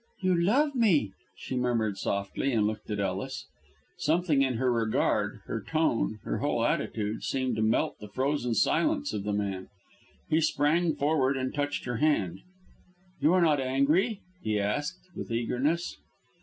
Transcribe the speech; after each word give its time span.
"You 0.19 0.33
love 0.33 0.73
me!" 0.73 1.11
she 1.35 1.55
murmured 1.55 1.95
softly, 1.99 2.51
and 2.53 2.65
looked 2.65 2.89
at 2.89 2.99
Ellis. 2.99 3.45
Something 3.99 4.41
in 4.41 4.55
her 4.55 4.71
regard, 4.73 5.41
her 5.45 5.61
tone, 5.61 6.13
in 6.13 6.19
her 6.23 6.39
whole 6.39 6.65
attitude, 6.65 7.21
seemed 7.23 7.55
to 7.57 7.61
melt 7.61 7.99
the 7.99 8.07
frozen 8.09 8.55
silence 8.55 9.13
of 9.13 9.25
the 9.25 9.31
man. 9.31 9.69
He 10.27 10.41
sprang 10.41 10.95
forward 10.95 11.37
and 11.37 11.53
touched 11.53 11.85
her 11.85 11.97
hand. 11.97 12.39
"You 13.19 13.31
are 13.33 13.41
not 13.43 13.59
angry?" 13.61 14.21
he 14.41 14.59
asked, 14.59 15.01
with 15.15 15.31
eagerness. 15.31 15.97